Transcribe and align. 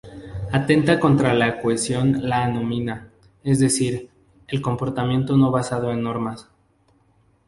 Atenta 0.51 0.99
contra 0.99 1.31
la 1.35 1.61
cohesión 1.61 2.27
la 2.27 2.45
anomia, 2.45 3.07
es 3.43 3.59
decir, 3.59 4.09
el 4.47 4.59
comportamiento 4.59 5.37
no 5.37 5.51
basado 5.51 5.91
en 5.91 6.01
normas. 6.01 6.49